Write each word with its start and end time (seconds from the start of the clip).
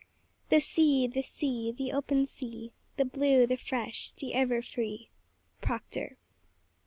"The 0.49 0.59
sea! 0.59 1.05
the 1.05 1.21
sea! 1.21 1.71
the 1.71 1.91
open 1.91 2.25
sea! 2.25 2.73
The 2.97 3.05
blue, 3.05 3.45
the 3.45 3.55
fresh, 3.55 4.09
the 4.09 4.33
ever 4.33 4.63
free!" 4.63 5.09
_Proctor. 5.61 6.15